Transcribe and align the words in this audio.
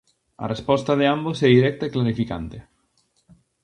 A 0.43 0.45
resposta 0.53 0.91
de 0.99 1.05
ambos 1.15 1.37
é 1.45 1.47
directa 1.57 1.83
e 1.85 1.93
clarificante. 1.95 2.57